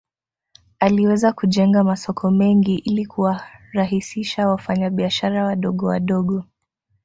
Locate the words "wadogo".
5.45-5.85, 5.87-6.43